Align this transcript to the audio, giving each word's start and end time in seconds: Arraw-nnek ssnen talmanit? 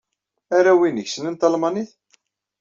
Arraw-nnek 0.55 1.07
ssnen 1.09 1.35
talmanit? 1.35 1.91